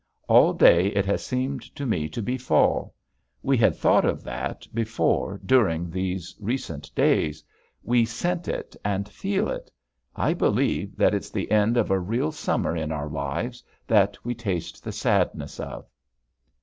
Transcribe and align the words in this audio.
All 0.27 0.53
day 0.53 0.87
it 0.87 1.05
has 1.05 1.23
seemed 1.23 1.61
to 1.75 1.85
me 1.85 2.09
to 2.09 2.23
be 2.23 2.35
fall. 2.35 2.95
We 3.43 3.55
had 3.55 3.75
thought 3.75 4.03
of 4.03 4.23
that 4.23 4.65
before 4.73 5.39
during 5.45 5.91
these 5.91 6.35
recent 6.39 6.89
days. 6.95 7.43
We 7.83 8.05
scent 8.05 8.47
it 8.47 8.75
and 8.83 9.07
feel 9.07 9.47
it. 9.51 9.69
I 10.15 10.33
believe 10.33 10.97
that 10.97 11.13
it's 11.13 11.29
the 11.29 11.51
end 11.51 11.77
of 11.77 11.91
a 11.91 11.99
real 11.99 12.31
summer 12.31 12.75
in 12.75 12.91
our 12.91 13.09
lives 13.09 13.63
that 13.85 14.17
we 14.25 14.33
taste 14.33 14.83
the 14.83 14.91
sadness 14.91 15.59
of. 15.59 15.87